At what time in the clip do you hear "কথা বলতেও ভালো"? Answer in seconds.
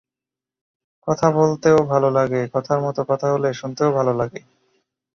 1.07-2.09